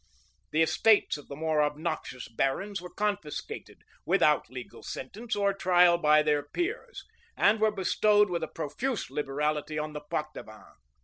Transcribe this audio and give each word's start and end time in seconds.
[*] 0.27 0.51
The 0.51 0.63
estates 0.63 1.15
of 1.17 1.27
the 1.27 1.35
more 1.35 1.61
obnoxious 1.61 2.27
barons 2.27 2.81
were 2.81 2.89
confiscated, 2.89 3.83
without 4.03 4.49
legal 4.49 4.81
sentence 4.81 5.35
or 5.35 5.53
trial 5.53 5.99
by 5.99 6.23
their 6.23 6.41
peers;[] 6.41 7.03
and 7.37 7.61
were 7.61 7.69
bestowed 7.69 8.27
with 8.31 8.41
a 8.41 8.47
profuse 8.47 9.11
liberality 9.11 9.77
on 9.77 9.93
the 9.93 10.01
Poictevins. 10.01 10.73